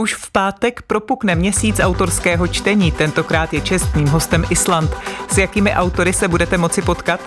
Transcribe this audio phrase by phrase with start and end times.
[0.00, 4.90] Už v pátek propukne měsíc autorského čtení, tentokrát je čestným hostem Island.
[5.28, 7.20] S jakými autory se budete moci potkat?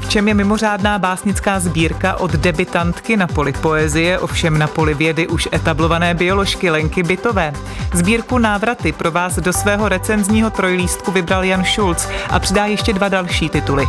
[0.00, 5.28] V čem je mimořádná básnická sbírka od debitantky na poli poezie, ovšem na poli vědy
[5.28, 7.52] už etablované bioložky Lenky Bytové.
[7.94, 13.08] Sbírku Návraty pro vás do svého recenzního trojlístku vybral Jan Schulz a přidá ještě dva
[13.08, 13.88] další tituly.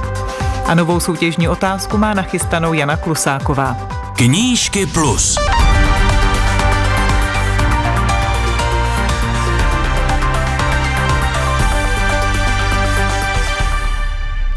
[0.65, 3.77] A novou soutěžní otázku má nachystanou Jana Klusáková.
[4.15, 5.37] Knížky plus.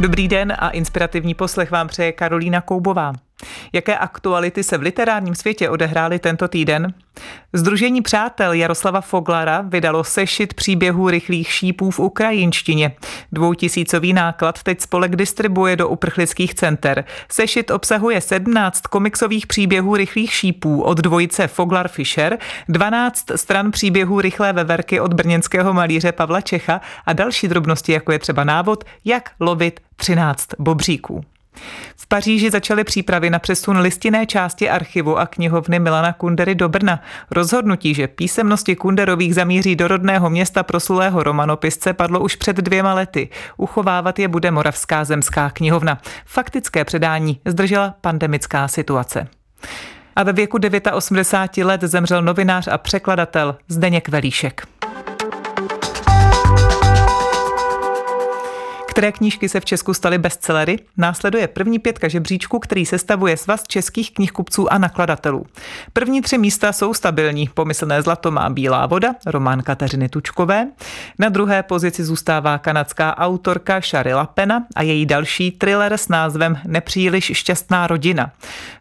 [0.02, 3.12] Dobrý den a inspirativní poslech vám přeje Karolína Koubová.
[3.72, 6.94] Jaké aktuality se v literárním světě odehrály tento týden?
[7.52, 12.96] Združení přátel Jaroslava Foglara vydalo sešit příběhů rychlých šípů v ukrajinštině.
[13.32, 17.04] Dvoutisícový náklad teď spolek distribuje do uprchlických center.
[17.28, 24.52] Sešit obsahuje 17 komiksových příběhů rychlých šípů od dvojice Foglar Fischer, 12 stran příběhů rychlé
[24.52, 29.80] veverky od brněnského malíře Pavla Čecha a další drobnosti, jako je třeba návod, jak lovit
[29.96, 31.24] 13 bobříků.
[31.96, 37.02] V Paříži začaly přípravy na přesun listinné části archivu a knihovny Milana Kundery do Brna.
[37.30, 43.28] Rozhodnutí, že písemnosti Kunderových zamíří do rodného města proslulého romanopisce padlo už před dvěma lety.
[43.56, 45.98] Uchovávat je bude Moravská zemská knihovna.
[46.26, 49.28] Faktické předání zdržela pandemická situace.
[50.16, 50.58] A ve věku
[50.92, 54.71] 89 let zemřel novinář a překladatel Zdeněk Velíšek.
[58.92, 60.78] Které knížky se v Česku staly bestsellery?
[60.96, 65.46] Následuje první pětka žebříčku, který sestavuje svaz českých knihkupců a nakladatelů.
[65.92, 67.48] První tři místa jsou stabilní.
[67.54, 70.68] Pomyslné zlato má Bílá voda, román Kateřiny Tučkové.
[71.18, 77.32] Na druhé pozici zůstává kanadská autorka Shari Lapena a její další thriller s názvem Nepříliš
[77.34, 78.32] šťastná rodina.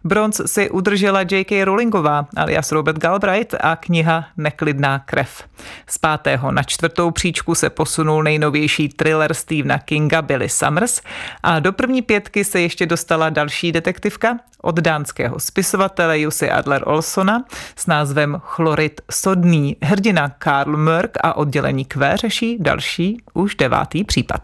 [0.04, 1.66] Bronz si udržela J.K.
[1.66, 5.44] Rowlingová alias Robert Galbraith a kniha Neklidná krev.
[5.88, 11.02] Z pátého na čtvrtou příčku se posunul nejnovější thriller Stephena King Kinga Billy Summers
[11.44, 17.44] a do první pětky se ještě dostala další detektivka od dánského spisovatele Jussi Adler Olsona
[17.76, 19.78] s názvem Chlorid sodný.
[19.82, 24.42] Hrdina Karl Mörk a oddělení Q řeší další, už devátý případ.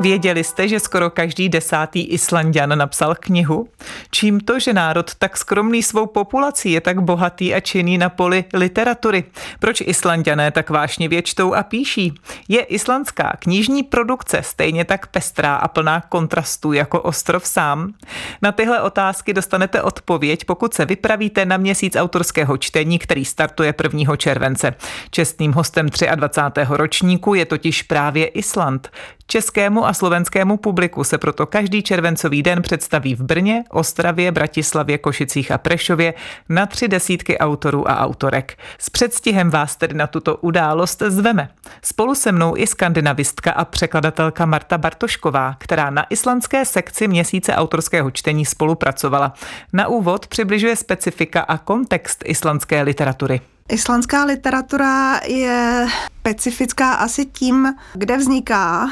[0.00, 3.68] Věděli jste, že skoro každý desátý Islandian napsal knihu?
[4.10, 8.44] Čím to, že národ tak skromný svou populací je tak bohatý a činný na poli
[8.54, 9.24] literatury?
[9.58, 12.14] Proč Islandiané tak vážně věčtou a píší?
[12.48, 17.94] Je islandská knižní produkce stejně tak pestrá a plná kontrastů jako ostrov sám?
[18.42, 24.16] Na tyhle otázky dostanete odpověď, pokud se vypravíte na měsíc autorského čtení, který startuje 1.
[24.16, 24.74] července.
[25.10, 26.66] Čestným hostem 23.
[26.68, 28.90] ročníku je totiž právě Island.
[29.26, 35.50] Českému a slovenskému publiku se proto každý červencový den představí v Brně, Ostravě, Bratislavě, Košicích
[35.50, 36.14] a Prešově
[36.48, 38.58] na tři desítky autorů a autorek.
[38.78, 41.48] S předstihem vás tedy na tuto událost zveme.
[41.82, 48.10] Spolu se mnou i skandinavistka a překladatelka Marta Bartošková, která na islandské sekci měsíce autorského
[48.10, 49.34] čtení spolupracovala.
[49.72, 53.40] Na úvod přibližuje specifika a kontext islandské literatury.
[53.68, 55.86] Islandská literatura je
[56.20, 58.88] specifická asi tím, kde vzniká,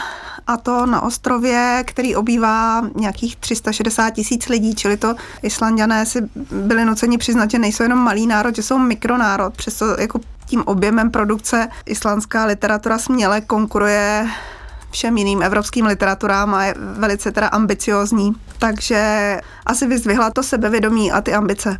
[0.46, 6.18] a to na ostrově, který obývá nějakých 360 tisíc lidí, čili to Islandiané si
[6.50, 11.10] byli nuceni přiznat, že nejsou jenom malý národ, že jsou mikronárod, přesto jako tím objemem
[11.10, 14.28] produkce islandská literatura směle konkuruje
[14.90, 18.32] všem jiným evropským literaturám a je velice teda ambiciozní.
[18.58, 21.76] Takže asi vyzvihla to sebevědomí a ty ambice.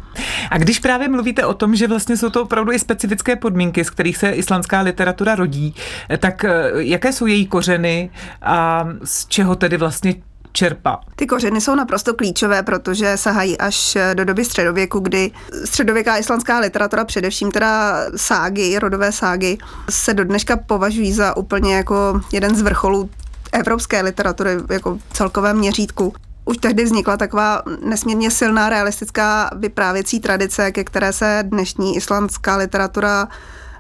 [0.51, 3.91] A když právě mluvíte o tom, že vlastně jsou to opravdu i specifické podmínky, z
[3.91, 5.75] kterých se islandská literatura rodí,
[6.19, 8.11] tak eh, jaké jsou její kořeny
[8.43, 10.15] a z čeho tedy vlastně
[10.53, 11.01] čerpá.
[11.17, 15.31] Ty kořeny jsou naprosto klíčové, protože sahají až do doby středověku, kdy
[15.65, 19.59] středověká islandská literatura, především teda ságy, rodové ságy,
[19.91, 23.11] se do dneška považují za úplně jako jeden z vrcholů
[23.53, 26.15] evropské literatury jako celkovém měřítku.
[26.45, 33.29] Už tehdy vznikla taková nesmírně silná realistická vyprávěcí tradice, ke které se dnešní islandská literatura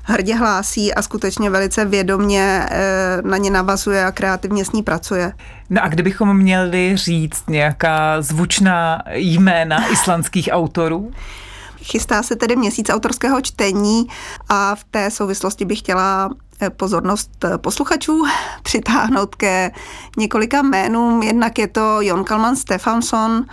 [0.02, 5.32] hrdě hlásí a skutečně velice vědomně eh, na ně navazuje a kreativně s ní pracuje.
[5.70, 11.12] No a kdybychom měli říct nějaká zvučná jména islandských autorů?
[11.82, 14.06] Chystá se tedy měsíc autorského čtení
[14.48, 16.30] a v té souvislosti bych chtěla
[16.70, 18.24] pozornost eh, posluchačů
[18.62, 19.70] přitáhnout ke
[20.16, 21.22] několika jménům.
[21.22, 23.44] Jednak je to Jon Kalman Stefansson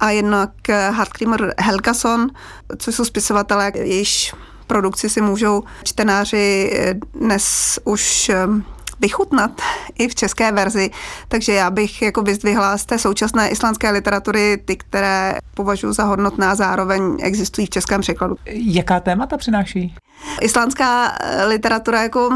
[0.00, 0.50] a jednak
[0.90, 2.30] Hartgrimr Helgason,
[2.78, 4.34] což jsou spisovatelé, jejichž
[4.66, 6.72] produkci si můžou čtenáři
[7.14, 8.30] dnes už
[9.00, 9.50] vychutnat
[9.98, 10.90] i v české verzi,
[11.28, 16.46] takže já bych jako vyzdvihla z té současné islandské literatury ty, které považuji za hodnotné
[16.46, 18.36] a zároveň existují v českém překladu.
[18.46, 19.94] Jaká témata přináší?
[20.40, 22.30] Islandská literatura jako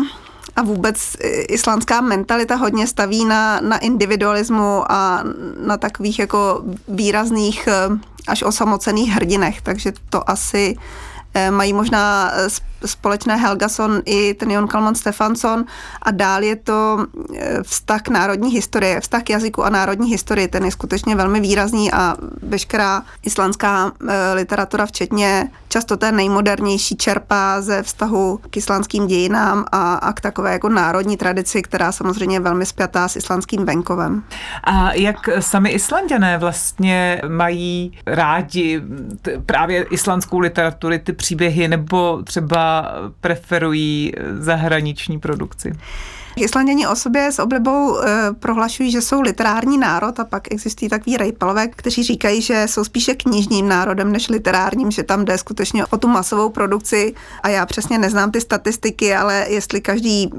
[0.56, 1.16] a vůbec
[1.48, 5.24] islandská mentalita hodně staví na, na individualismu a
[5.66, 7.68] na takových jako výrazných
[8.28, 10.76] až osamocených hrdinech, takže to asi
[11.34, 12.50] eh, mají možná eh,
[12.86, 15.64] společné Helgason i ten Jon Kalman Stefansson
[16.02, 17.06] a dál je to
[17.38, 21.40] e, vztah k národní historie, vztah k jazyku a národní historii, ten je skutečně velmi
[21.40, 29.06] výrazný a veškerá islandská e, literatura, včetně často té nejmodernější, čerpá ze vztahu k islandským
[29.06, 33.64] dějinám a, a k takové jako národní tradici, která samozřejmě je velmi spjatá s islandským
[33.64, 34.22] venkovem.
[34.64, 38.82] A jak sami Islandané vlastně mají rádi
[39.46, 42.71] právě islandskou literaturu, ty příběhy, nebo třeba
[43.20, 45.72] preferují zahraniční produkci?
[46.36, 48.04] Islanděni o sobě s oblibou e,
[48.38, 53.14] prohlašují, že jsou literární národ a pak existují takový rejpalové, kteří říkají, že jsou spíše
[53.14, 57.98] knižním národem než literárním, že tam jde skutečně o tu masovou produkci a já přesně
[57.98, 60.30] neznám ty statistiky, ale jestli každý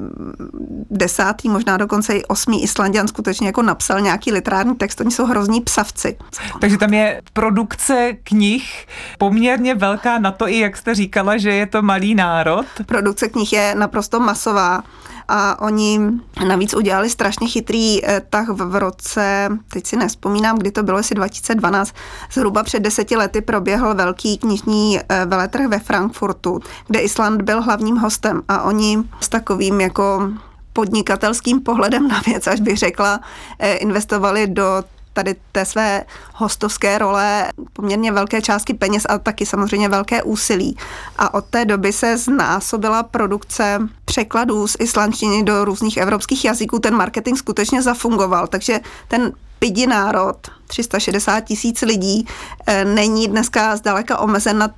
[0.91, 5.61] desátý, možná dokonce i osmý Islandian skutečně jako napsal nějaký literární text, oni jsou hrozní
[5.61, 6.17] psavci.
[6.61, 8.87] Takže tam je produkce knih
[9.17, 12.65] poměrně velká na to i, jak jste říkala, že je to malý národ.
[12.85, 14.83] Produkce knih je naprosto masová
[15.27, 15.99] a oni
[16.47, 21.15] navíc udělali strašně chytrý eh, tak v roce, teď si nespomínám, kdy to bylo, jestli
[21.15, 21.93] 2012,
[22.33, 27.97] zhruba před deseti lety proběhl velký knižní eh, veletrh ve Frankfurtu, kde Island byl hlavním
[27.97, 30.29] hostem a oni s takovým jako
[30.73, 33.19] podnikatelským pohledem na věc, až bych řekla,
[33.59, 34.83] eh, investovali do
[35.13, 36.03] tady té své
[36.33, 40.77] hostovské role poměrně velké částky peněz a taky samozřejmě velké úsilí.
[41.17, 43.79] A od té doby se znásobila produkce
[44.13, 46.79] překladů z islandštiny do různých evropských jazyků.
[46.79, 50.37] Ten marketing skutečně zafungoval, takže ten pidi národ,
[50.67, 52.27] 360 tisíc lidí,
[52.67, 54.69] eh, není dneska zdaleka omezen na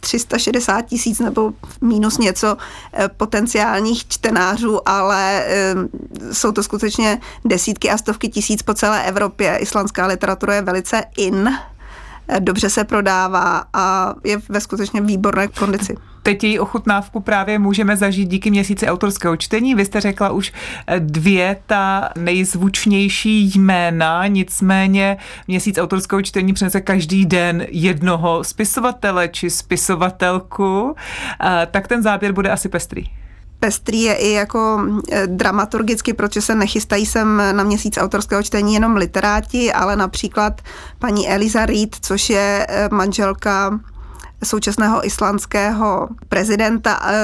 [0.00, 2.56] 360 tisíc nebo minus něco
[2.92, 5.74] eh, potenciálních čtenářů, ale eh,
[6.32, 9.56] jsou to skutečně desítky a stovky tisíc po celé Evropě.
[9.56, 11.50] Islandská literatura je velice in,
[12.38, 15.96] dobře se prodává a je ve skutečně výborné kondici.
[16.22, 19.74] Teď její ochutnávku právě můžeme zažít díky měsíci autorského čtení.
[19.74, 20.52] Vy jste řekla už
[20.86, 25.16] eh, dvě ta nejzvučnější jména, nicméně
[25.48, 30.94] měsíc autorského čtení přinese každý den jednoho spisovatele či spisovatelku,
[31.40, 33.04] eh, tak ten záběr bude asi pestrý
[33.60, 34.80] pestrý je i jako
[35.12, 40.60] eh, dramaturgicky, protože se nechystají sem na měsíc autorského čtení jenom literáti, ale například
[40.98, 43.80] paní Eliza Reid, což je manželka
[44.44, 47.14] současného islandského prezidenta, eh,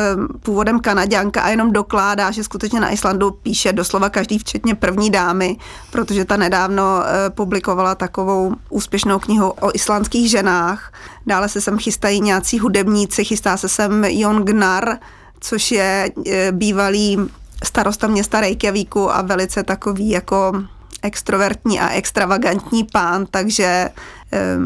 [0.43, 5.57] původem Kanaďanka a jenom dokládá, že skutečně na Islandu píše doslova každý, včetně první dámy,
[5.91, 10.93] protože ta nedávno eh, publikovala takovou úspěšnou knihu o islandských ženách.
[11.27, 14.99] Dále se sem chystají nějací hudebníci, chystá se sem Jon Gnar,
[15.41, 17.19] což je eh, bývalý
[17.65, 20.53] starosta města Reykjavíku a velice takový jako
[21.03, 23.91] extrovertní a extravagantní pán, takže...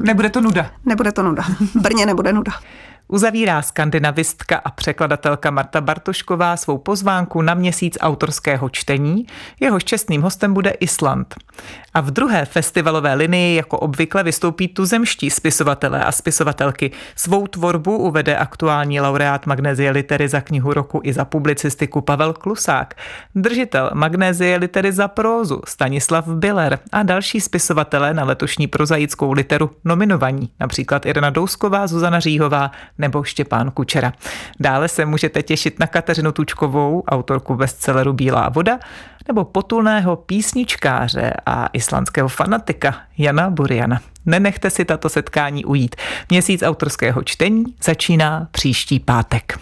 [0.02, 0.70] Nebude to nuda.
[0.86, 1.44] Nebude to nuda.
[1.74, 2.52] Brně nebude nuda.
[3.08, 9.26] Uzavírá skandinavistka a překladatelka Marta Bartošková svou pozvánku na měsíc autorského čtení.
[9.60, 11.34] Jeho čestným hostem bude Island.
[11.94, 16.90] A v druhé festivalové linii jako obvykle vystoupí tuzemští spisovatelé a spisovatelky.
[17.16, 22.94] Svou tvorbu uvede aktuální laureát Magnézie litery za knihu roku i za publicistiku Pavel Klusák,
[23.34, 30.50] držitel Magnézie litery za prózu Stanislav Biller a další spisovatelé na letošní prozaickou literu nominovaní,
[30.60, 32.70] například Irena Dousková, Zuzana Říhová
[33.02, 34.12] nebo Štěpán Kučera.
[34.60, 38.78] Dále se můžete těšit na Kateřinu Tučkovou, autorku bestselleru Bílá voda,
[39.28, 44.00] nebo potulného písničkáře a islandského fanatika Jana Buriana.
[44.26, 45.96] Nenechte si tato setkání ujít.
[46.30, 49.58] Měsíc autorského čtení začíná příští pátek.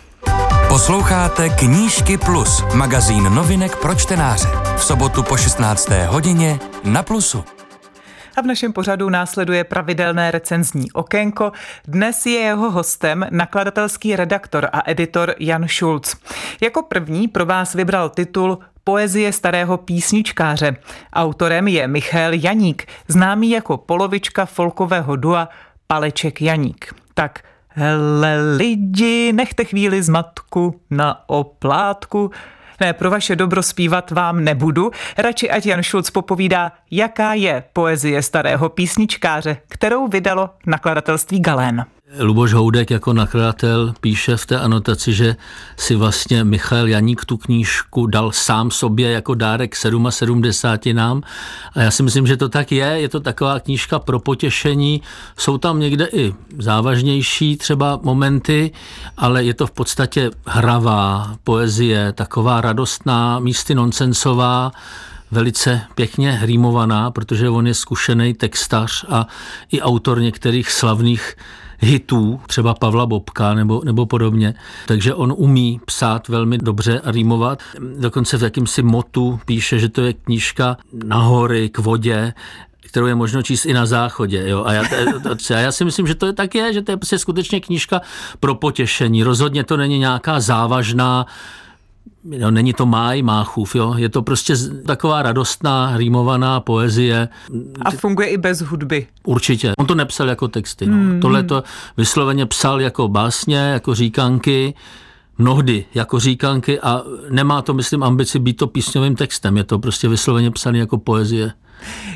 [0.68, 4.49] Posloucháte Knížky Plus, magazín novinek pro čtenáře.
[4.76, 5.88] V sobotu po 16.
[6.09, 7.44] hodině na Plusu.
[8.40, 11.52] A v našem pořadu následuje pravidelné recenzní okénko.
[11.88, 16.16] Dnes je jeho hostem nakladatelský redaktor a editor Jan Schulz.
[16.61, 20.76] Jako první pro vás vybral titul Poezie starého písničkáře.
[21.12, 25.49] Autorem je Michal Janík, známý jako polovička folkového dua
[25.87, 26.94] Paleček Janík.
[27.14, 32.30] Tak hele lidi, nechte chvíli zmatku na oplátku,
[32.80, 34.90] ne, pro vaše dobro zpívat vám nebudu.
[35.18, 41.87] Radši ať Jan Šulc popovídá, jaká je poezie starého písničkáře, kterou vydalo nakladatelství Galén.
[42.18, 45.36] Luboš Houdek jako nakladatel píše v té anotaci, že
[45.76, 50.42] si vlastně Michal Janík tu knížku dal sám sobě jako dárek 77
[50.92, 51.22] nám.
[51.74, 55.02] A já si myslím, že to tak je, je to taková knížka pro potěšení,
[55.38, 58.72] jsou tam někde i závažnější třeba momenty,
[59.16, 64.72] ale je to v podstatě hravá poezie, taková radostná, místy nonsensová,
[65.30, 69.26] velice pěkně rýmovaná, protože on je zkušený textař a
[69.72, 71.36] i autor některých slavných
[71.80, 74.54] hitů, třeba Pavla Bobka nebo, nebo podobně.
[74.87, 77.62] Takže on umí psát velmi dobře a rýmovat.
[77.99, 82.32] Dokonce v jakýmsi motu píše, že to je knížka na hory, k vodě,
[82.90, 84.49] kterou je možno číst i na záchodě.
[84.49, 84.64] Jo?
[84.64, 84.82] A, já,
[85.54, 88.00] a já si myslím, že to je tak je, že to je prostě skutečně knížka
[88.40, 89.22] pro potěšení.
[89.22, 91.26] Rozhodně to není nějaká závažná
[92.24, 93.94] No, není to máj máchův, jo?
[93.96, 94.54] je to prostě
[94.86, 97.28] taková radostná, rýmovaná poezie.
[97.82, 99.06] A funguje i bez hudby.
[99.24, 99.72] Určitě.
[99.78, 100.86] On to nepsal jako texty.
[100.86, 100.96] No.
[100.96, 101.20] Hmm.
[101.20, 101.62] Tohle to
[101.96, 104.74] vysloveně psal jako básně, jako říkanky,
[105.38, 109.56] mnohdy jako říkanky a nemá to, myslím, ambici být to písňovým textem.
[109.56, 111.52] Je to prostě vysloveně psaný jako poezie.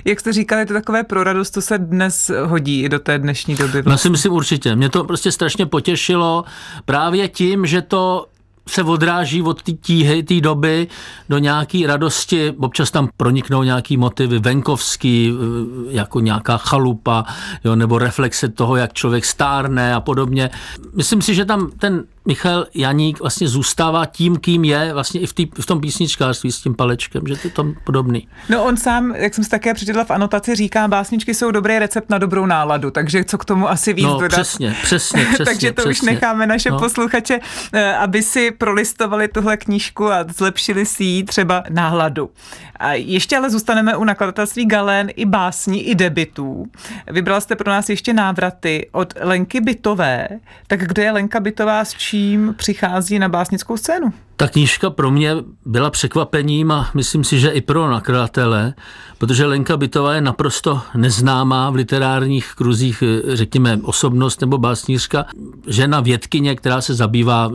[0.04, 3.18] Jak jste říkali, je to takové pro radost, to se dnes hodí i do té
[3.18, 3.72] dnešní doby.
[3.72, 3.92] Vlastně.
[3.92, 4.76] Já si myslím určitě.
[4.76, 6.44] Mě to prostě strašně potěšilo
[6.84, 8.26] právě tím, že to
[8.68, 10.86] se odráží od té tíhy, té doby
[11.28, 12.50] do nějaké radosti.
[12.50, 17.24] Občas tam proniknou nějaký motivy venkovský, eh, jako nějaká chalupa,
[17.64, 20.50] jo, nebo reflexe toho, jak člověk stárne a podobně.
[20.94, 25.32] Myslím si, že tam ten Michal Janík vlastně zůstává tím, kým je vlastně i v,
[25.32, 28.28] tý, v tom písničkářství s tím palečkem, že to je tam podobný.
[28.48, 32.10] No on sám, jak jsem si také přečetla v anotaci, říká, básničky jsou dobrý recept
[32.10, 34.28] na dobrou náladu, takže co k tomu asi víc no, dodat.
[34.28, 35.44] přesně, přesně, přesně.
[35.44, 35.90] takže to přesně.
[35.90, 36.78] už necháme naše no.
[36.78, 37.40] posluchače,
[37.72, 42.30] eh, aby si prolistovali tuhle knížku a zlepšili si ji třeba náladu.
[42.76, 46.66] A ještě ale zůstaneme u nakladatelství Galén i básní, i debitů.
[47.10, 50.28] Vybrala jste pro nás ještě návraty od Lenky Bytové.
[50.66, 52.13] Tak kdo je Lenka Bytová, s čím
[52.56, 54.12] přichází na básnickou scénu?
[54.36, 55.34] Ta knížka pro mě
[55.66, 58.74] byla překvapením a myslím si, že i pro nakladatele,
[59.18, 65.26] protože Lenka Bytová je naprosto neznámá v literárních kruzích, řekněme, osobnost nebo básnířka.
[65.66, 67.50] Žena vědkyně, která se zabývá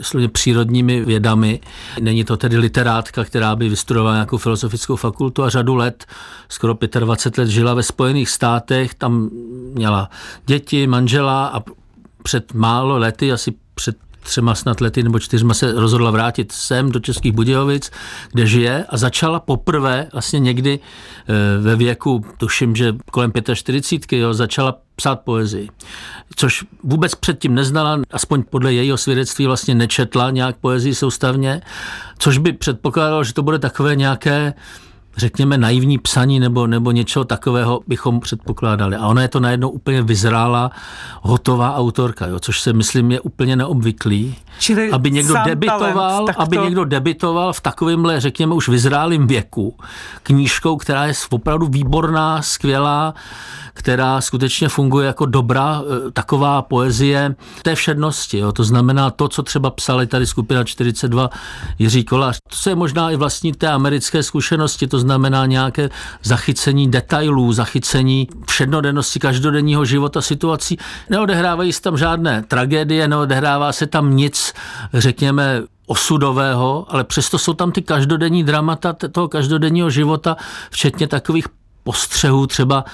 [0.00, 1.60] slovně přírodními vědami.
[2.00, 6.06] Není to tedy literátka, která by vystudovala nějakou filozofickou fakultu a řadu let,
[6.48, 9.30] skoro 25 let žila ve Spojených státech, tam
[9.74, 10.10] měla
[10.46, 11.62] děti, manžela a
[12.22, 17.00] před málo lety, asi před třema snad lety nebo čtyřma se rozhodla vrátit sem do
[17.00, 17.90] Českých Budějovic,
[18.32, 24.34] kde žije a začala poprvé vlastně někdy eh, ve věku, tuším, že kolem 45, jo,
[24.34, 25.68] začala psát poezii.
[26.36, 31.62] Což vůbec předtím neznala, aspoň podle jejího svědectví vlastně nečetla nějak poezii soustavně,
[32.18, 34.54] což by předpokládalo, že to bude takové nějaké
[35.16, 38.96] řekněme, naivní psaní nebo, nebo něčeho takového bychom předpokládali.
[38.96, 40.70] A ona je to najednou úplně vyzrála,
[41.22, 44.36] hotová autorka, jo, což se myslím je úplně neobvyklý.
[44.58, 49.74] Čili aby někdo debitoval, talent, aby někdo debitoval v takovémhle, řekněme, už vyzrálým věku
[50.22, 53.14] knížkou, která je opravdu výborná, skvělá,
[53.74, 58.38] která skutečně funguje jako dobrá eh, taková poezie té všednosti.
[58.38, 58.52] Jo.
[58.52, 61.30] To znamená to, co třeba psali tady skupina 42
[61.78, 62.38] Jiří Kolář.
[62.62, 65.90] To je možná i vlastní té americké zkušenosti, to znamená nějaké
[66.22, 70.78] zachycení detailů, zachycení všednodennosti každodenního života situací.
[71.10, 74.52] Neodehrávají se tam žádné tragédie, neodehrává se tam nic,
[74.94, 80.36] řekněme, osudového, ale přesto jsou tam ty každodenní dramata toho každodenního života,
[80.70, 81.46] včetně takových
[81.84, 82.84] postřehů třeba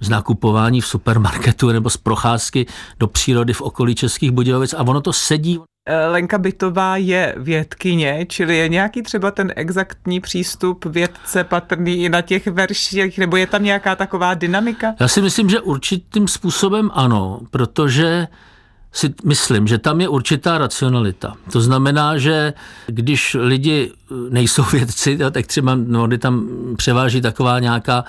[0.00, 2.66] z nakupování v supermarketu nebo z procházky
[2.98, 5.60] do přírody v okolí Českých Budějovic a ono to sedí.
[5.86, 12.08] Eh, Lenka Bytová je vědkyně, čili je nějaký třeba ten exaktní přístup vědce patrný i
[12.08, 14.94] na těch verších, nebo je tam nějaká taková dynamika?
[15.00, 18.26] Já si myslím, že určitým způsobem ano, protože
[18.92, 21.34] si myslím, že tam je určitá racionalita.
[21.52, 22.52] To znamená, že
[22.86, 23.92] když lidi
[24.30, 28.04] nejsou vědci, tak třeba mnohdy tam převáží taková nějaká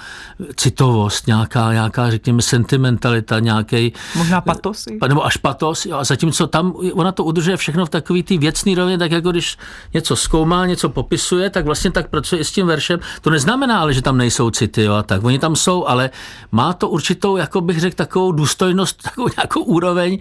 [0.56, 3.94] citovost, nějaká, nějaká řekněme, sentimentalita, nějaký...
[4.16, 4.86] Možná patos?
[5.08, 8.76] Nebo až patos, jo, a zatímco tam ona to udržuje všechno v takový ty věcný
[8.76, 9.58] rovině, tak jako když
[9.94, 13.00] něco zkoumá, něco popisuje, tak vlastně tak pracuje i s tím veršem.
[13.22, 15.24] To neznamená ale, že tam nejsou city, jo, a tak.
[15.24, 16.10] Oni tam jsou, ale
[16.52, 20.18] má to určitou, jako bych řekl, takovou důstojnost, takovou nějakou úroveň,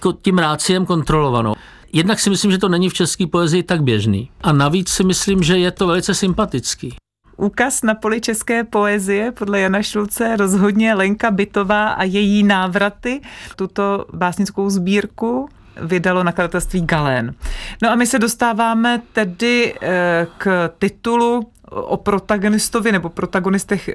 [0.00, 1.54] jako tím ráciem kontrolovanou.
[1.92, 4.30] Jednak si myslím, že to není v české poezii tak běžný.
[4.42, 6.96] A navíc si myslím, že je to velice sympatický.
[7.36, 13.20] Úkaz na poli české poezie podle Jana Šulce rozhodně Lenka Bytová a její návraty.
[13.56, 15.48] Tuto básnickou sbírku
[15.82, 17.34] vydalo nakladatelství Galén.
[17.82, 23.94] No a my se dostáváme tedy eh, k titulu o protagonistovi nebo protagonistech eh,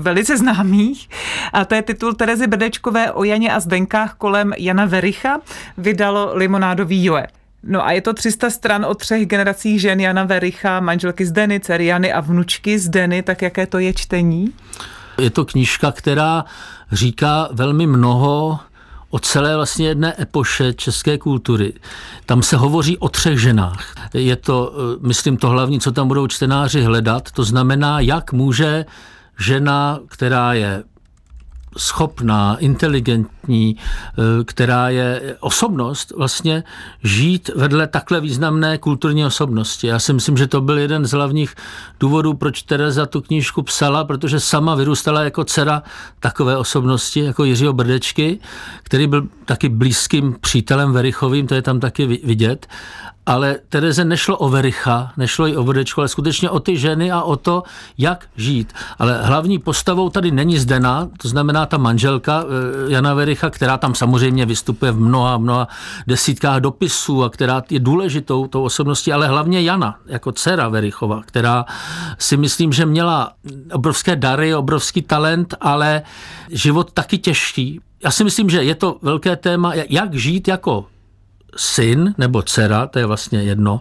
[0.00, 1.08] velice známých.
[1.52, 5.40] A to je titul Terezy Brdečkové o Janě a Zdenkách kolem Jana Vericha.
[5.78, 7.26] Vydalo Limonádový Joe.
[7.62, 11.86] No a je to 300 stran o třech generacích žen Jana Vericha, manželky Zdeny, dcery
[11.86, 14.52] Jany a vnučky Zdeny, tak jaké to je čtení?
[15.18, 16.44] Je to knížka, která
[16.92, 18.58] říká velmi mnoho
[19.10, 21.72] o celé vlastně jedné epoše české kultury.
[22.26, 23.94] Tam se hovoří o třech ženách.
[24.14, 27.30] Je to, eh, myslím, to hlavní, co tam budou čtenáři hledat.
[27.30, 28.84] To znamená, jak může
[29.38, 30.82] žena, která je
[31.76, 36.64] schopná, inteligentní, eh, která je osobnost, vlastně
[37.02, 39.86] žít vedle takhle významné kulturní osobnosti.
[39.86, 41.54] Já si myslím, že to byl jeden z hlavních
[42.00, 45.82] důvodů, proč Tereza tu knížku psala, protože sama vyrůstala jako dcera
[46.20, 48.38] takové osobnosti, jako Jiřího Brdečky,
[48.82, 52.66] který byl taky blízkým přítelem Verichovým, to je tam taky vidět
[53.26, 57.22] ale Tereze nešlo o Vericha, nešlo i o Vodečku, ale skutečně o ty ženy a
[57.22, 57.62] o to,
[57.98, 58.72] jak žít.
[58.98, 63.94] Ale hlavní postavou tady není Zdena, to znamená ta manželka eh, Jana Vericha, která tam
[63.94, 65.68] samozřejmě vystupuje v mnoha, mnoha
[66.06, 71.64] desítkách dopisů a která je důležitou tou osobností, ale hlavně Jana, jako dcera Verichova, která
[72.18, 73.32] si myslím, že měla
[73.72, 76.02] obrovské dary, obrovský talent, ale
[76.50, 77.80] život taky těžký.
[78.04, 80.86] Já si myslím, že je to velké téma, jak žít jako
[81.56, 83.80] syn nebo dcera, to je vlastně jedno,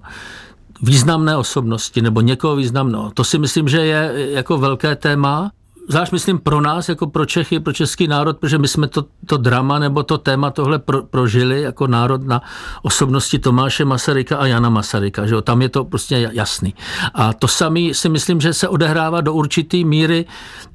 [0.82, 3.12] významné osobnosti nebo někoho významného.
[3.14, 5.52] To si myslím, že je jako velké téma
[5.88, 9.38] zvlášť myslím pro nás, jako pro Čechy, pro český národ, protože my jsme to, to
[9.38, 12.42] drama nebo to téma tohle pro, prožili jako národ na
[12.82, 15.28] osobnosti Tomáše Masaryka a Jana Masaryka.
[15.28, 15.42] Že jo?
[15.42, 16.74] Tam je to prostě jasný.
[17.14, 20.26] A to samé si myslím, že se odehrává do určité míry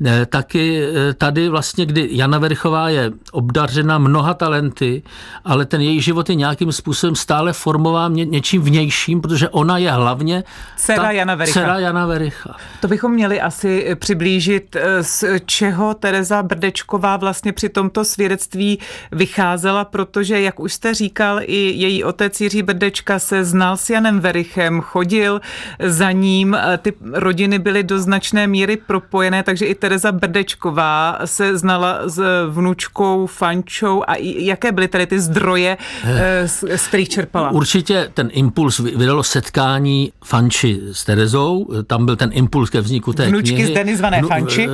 [0.06, 5.02] eh, taky eh, tady vlastně, kdy Jana Verchová je obdařena mnoha talenty,
[5.44, 9.90] ale ten její život je nějakým způsobem stále formován ně, něčím vnějším, protože ona je
[9.90, 10.44] hlavně
[10.76, 11.60] dcera Jana Vericha.
[11.60, 12.56] Dcera Jana Vericha.
[12.80, 18.78] To bychom měli asi přiblížit eh, z čeho Tereza Brdečková vlastně při tomto svědectví
[19.12, 24.20] vycházela, protože, jak už jste říkal, i její otec Jiří Brdečka se znal s Janem
[24.20, 25.40] Verichem, chodil
[25.78, 32.08] za ním, ty rodiny byly do značné míry propojené, takže i Tereza Brdečková se znala
[32.08, 37.50] s vnučkou Fančou a jaké byly tedy ty zdroje, eh, z kterých čerpala?
[37.50, 43.26] Určitě ten impuls vydalo setkání Fanči s Terezou, tam byl ten impuls ke vzniku té
[43.26, 43.70] Vnučky knihy.
[43.70, 44.68] Zdeny zvané Fanči?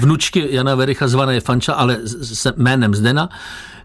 [0.00, 3.28] Vnučky Jana Vericha zvané Fanča, ale s jménem Zdena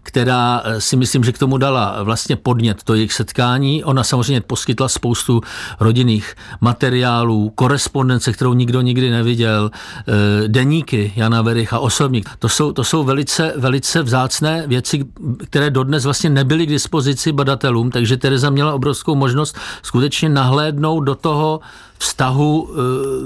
[0.04, 3.84] která eh, si myslím, že k tomu dala vlastně podnět to jejich setkání.
[3.84, 5.40] Ona samozřejmě poskytla spoustu
[5.80, 12.30] rodinných materiálů, korespondence, kterou nikdo nikdy neviděl, eh, deníky Jana Vericha, osobník.
[12.38, 15.04] To jsou, to jsou velice, velice vzácné věci,
[15.44, 21.14] které dodnes vlastně nebyly k dispozici badatelům, takže Tereza měla obrovskou možnost skutečně nahlédnout do
[21.14, 21.60] toho,
[22.04, 22.72] vztahu eh,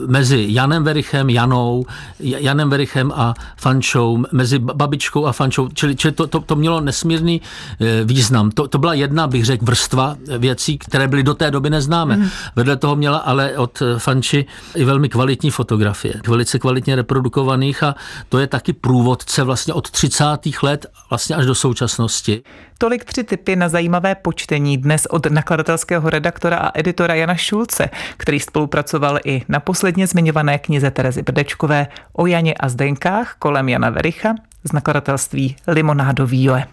[0.07, 1.87] mezi Janem Verichem, Janou,
[2.21, 7.41] Janem Verichem a Fančou, mezi babičkou a Fančou, čili, čili to, to, to mělo nesmírný
[7.81, 8.51] eh, význam.
[8.51, 12.17] To, to byla jedna, bych řekl, vrstva věcí, které byly do té doby neznámé.
[12.17, 12.29] Mm.
[12.57, 17.95] Vedle toho měla ale od eh, Fanči i velmi kvalitní fotografie, velice kvalitně reprodukovaných a
[18.29, 20.25] to je taky průvodce vlastně od 30.
[20.63, 22.43] let vlastně až do současnosti.
[22.81, 28.41] Tolik tři typy na zajímavé počtení dnes od nakladatelského redaktora a editora Jana Šulce, který
[28.69, 34.35] spolupracoval i na posledně zmiňované knize Terezy Brdečkové o Janě a Zdenkách kolem Jana Vericha
[34.65, 36.65] z nakladatelství Limonádový Joe.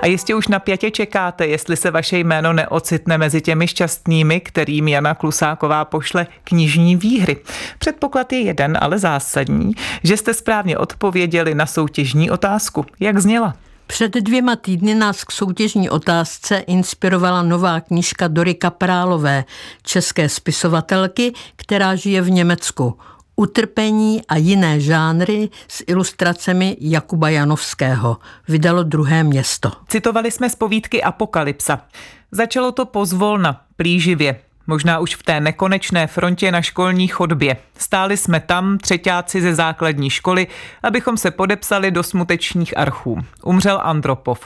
[0.00, 5.14] A jistě už napjatě čekáte, jestli se vaše jméno neocitne mezi těmi šťastnými, kterým Jana
[5.14, 7.36] Klusáková pošle knižní výhry.
[7.78, 9.72] Předpoklad je jeden, ale zásadní,
[10.02, 12.86] že jste správně odpověděli na soutěžní otázku.
[13.00, 13.54] Jak zněla?
[13.90, 19.44] Před dvěma týdny nás k soutěžní otázce inspirovala nová knížka Dory Kaprálové,
[19.82, 22.98] české spisovatelky, která žije v Německu.
[23.36, 28.16] Utrpení a jiné žánry s ilustracemi Jakuba Janovského.
[28.48, 29.72] Vydalo druhé město.
[29.88, 31.80] Citovali jsme z povídky Apokalypsa.
[32.32, 37.56] Začalo to pozvolna, plíživě, možná už v té nekonečné frontě na školní chodbě.
[37.78, 40.46] Stáli jsme tam, třetíáci ze základní školy,
[40.82, 43.18] abychom se podepsali do smutečních archů.
[43.44, 44.40] Umřel Andropov.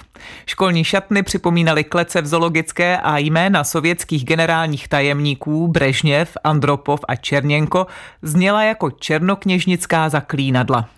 [0.47, 7.87] Školní šatny připomínaly klece v zoologické a jména sovětských generálních tajemníků Brežněv, Andropov a Černěnko
[8.23, 10.89] zněla jako černokněžnická zaklínadla.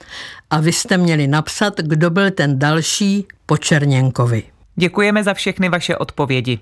[0.50, 4.53] A vy jste měli napsat, kdo byl ten další po Černěnkovi.
[4.76, 6.58] Děkujeme za všechny vaše odpovědi.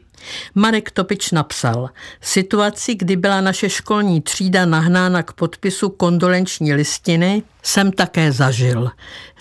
[0.55, 7.93] Marek Topič napsal, situaci, kdy byla naše školní třída nahnána k podpisu kondolenční listiny, jsem
[7.93, 8.91] také zažil.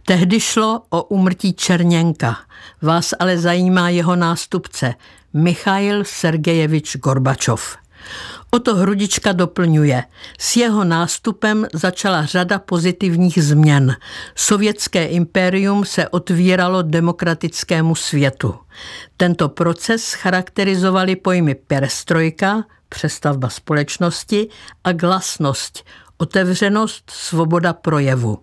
[0.06, 2.38] Tehdy šlo o umrtí Černěnka.
[2.82, 4.94] Vás ale zajímá jeho nástupce,
[5.34, 7.81] Michail Sergejevič Gorbačov.
[8.52, 10.04] O to Hrudička doplňuje.
[10.40, 13.96] S jeho nástupem začala řada pozitivních změn.
[14.36, 18.56] Sovětské impérium se otvíralo demokratickému světu.
[19.18, 24.48] Tento proces charakterizovaly pojmy perestrojka, přestavba společnosti
[24.84, 25.84] a glasnost,
[26.22, 28.38] otevřenost, svoboda projevu.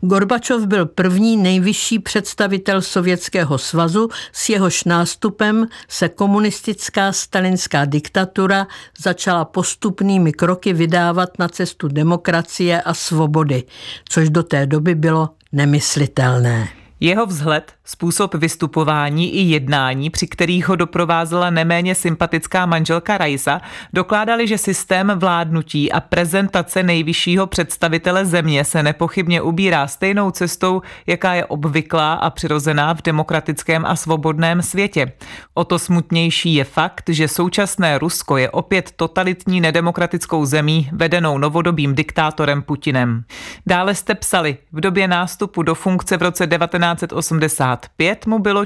[0.00, 8.66] Gorbačov byl první nejvyšší představitel Sovětského svazu, s jehož nástupem se komunistická stalinská diktatura
[8.98, 13.64] začala postupnými kroky vydávat na cestu demokracie a svobody,
[14.08, 16.79] což do té doby bylo nemyslitelné.
[17.02, 23.60] Jeho vzhled, způsob vystupování i jednání, při kterých ho doprovázela neméně sympatická manželka Rajsa,
[23.92, 31.34] dokládali, že systém vládnutí a prezentace nejvyššího představitele země se nepochybně ubírá stejnou cestou, jaká
[31.34, 35.12] je obvyklá a přirozená v demokratickém a svobodném světě.
[35.54, 41.94] O to smutnější je fakt, že současné Rusko je opět totalitní nedemokratickou zemí vedenou novodobým
[41.94, 43.24] diktátorem Putinem.
[43.66, 48.64] Dále jste psali, v době nástupu do funkce v roce 19 1985 mu bylo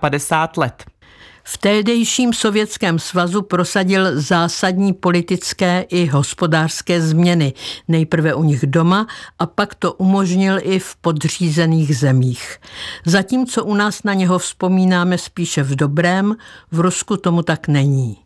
[0.00, 0.84] 54 let.
[1.44, 7.52] V tehdejším Sovětském svazu prosadil zásadní politické i hospodářské změny,
[7.88, 9.06] nejprve u nich doma
[9.38, 12.58] a pak to umožnil i v podřízených zemích.
[13.06, 16.36] Zatímco u nás na něho vzpomínáme spíše v dobrém,
[16.72, 18.16] v Rusku tomu tak není.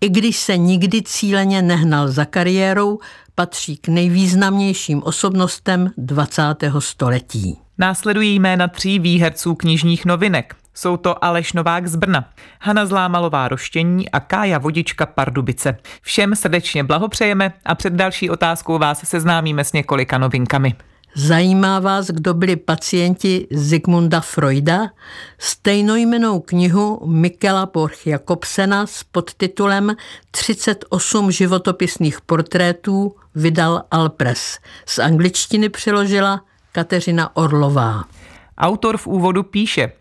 [0.00, 2.98] I když se nikdy cíleně nehnal za kariérou,
[3.38, 6.42] patří k nejvýznamnějším osobnostem 20.
[6.78, 7.58] století.
[7.78, 10.56] Následují jména tří výherců knižních novinek.
[10.74, 12.28] Jsou to Aleš Novák z Brna,
[12.60, 15.76] Hana Zlámalová Roštění a Kája Vodička Pardubice.
[16.02, 20.74] Všem srdečně blahopřejeme a před další otázkou vás seznámíme s několika novinkami.
[21.14, 24.90] Zajímá vás, kdo byli pacienti Zigmunda Freuda?
[25.38, 29.96] Stejnojmenou knihu Mikela Borch Jakobsena s podtitulem
[30.30, 34.58] 38 životopisných portrétů vydal Alpres.
[34.86, 38.04] Z angličtiny přeložila Kateřina Orlová.
[38.58, 39.92] Autor v úvodu píše,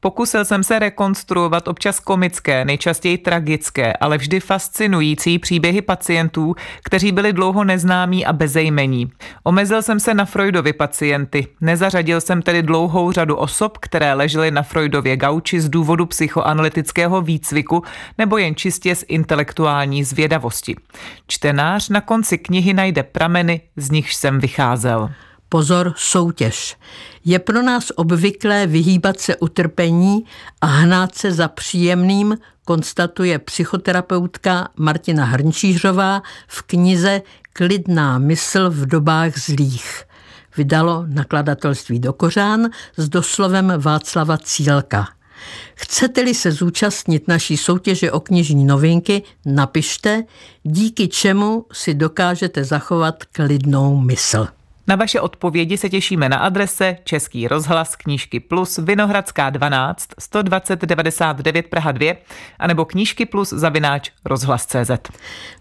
[0.00, 7.32] pokusil jsem se rekonstruovat občas komické, nejčastěji tragické, ale vždy fascinující příběhy pacientů, kteří byli
[7.32, 9.12] dlouho neznámí a bezejmení.
[9.44, 14.62] Omezil jsem se na Freudovy pacienty, nezařadil jsem tedy dlouhou řadu osob, které ležely na
[14.62, 17.82] Freudově gauči z důvodu psychoanalytického výcviku
[18.18, 20.76] nebo jen čistě z intelektuální zvědavosti.
[21.26, 25.10] Čtenář na konci knihy najde prameny, z nichž jsem vycházel.
[25.52, 26.76] Pozor, soutěž.
[27.24, 30.24] Je pro nás obvyklé vyhýbat se utrpení
[30.60, 39.38] a hnát se za příjemným, konstatuje psychoterapeutka Martina Hrnčířová v knize Klidná mysl v dobách
[39.38, 40.04] zlých.
[40.56, 45.08] Vydalo nakladatelství do Kořán s doslovem Václava Cílka.
[45.74, 50.24] Chcete-li se zúčastnit naší soutěže o knižní novinky, napište,
[50.62, 54.46] díky čemu si dokážete zachovat klidnou mysl.
[54.92, 61.66] Na vaše odpovědi se těšíme na adrese Český rozhlas knížky plus Vinohradská 12 120 99
[61.66, 62.14] Praha 2
[62.58, 64.90] anebo knížky plus zavináč rozhlas.cz.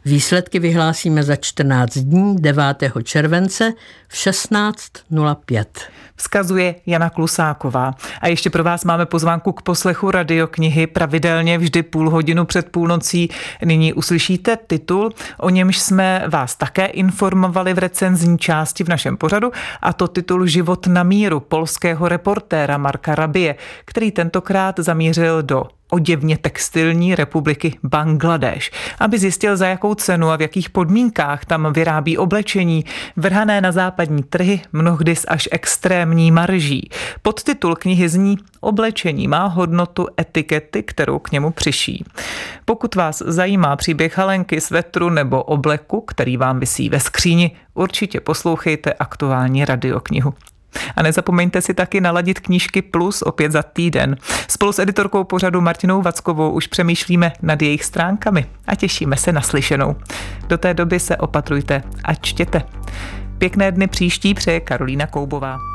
[0.05, 2.63] Výsledky vyhlásíme za 14 dní 9.
[3.03, 3.73] července
[4.07, 5.65] v 16.05.
[6.21, 7.95] Vzkazuje Jana Klusáková.
[8.21, 13.29] A ještě pro vás máme pozvánku k poslechu radioknihy pravidelně vždy půl hodinu před půlnocí.
[13.65, 19.51] Nyní uslyšíte titul, o němž jsme vás také informovali v recenzní části v našem pořadu,
[19.81, 23.55] a to titul Život na míru polského reportéra Marka Rabie,
[23.85, 30.41] který tentokrát zamířil do oděvně textilní republiky Bangladeš, aby zjistil, za jakou cenu a v
[30.41, 36.89] jakých podmínkách tam vyrábí oblečení, vrhané na západní trhy, mnohdy s až extrémní marží.
[37.21, 42.05] Podtitul knihy zní Oblečení má hodnotu etikety, kterou k němu přiší.
[42.65, 48.93] Pokud vás zajímá příběh halenky, svetru nebo obleku, který vám vysí ve skříni, určitě poslouchejte
[48.93, 50.33] aktuální radioknihu.
[50.95, 54.17] A nezapomeňte si taky naladit knížky Plus opět za týden.
[54.47, 59.41] Spolu s editorkou pořadu Martinou Vackovou už přemýšlíme nad jejich stránkami a těšíme se na
[59.41, 59.95] slyšenou.
[60.47, 62.61] Do té doby se opatrujte a čtěte.
[63.37, 65.70] Pěkné dny příští přeje Karolína Koubová.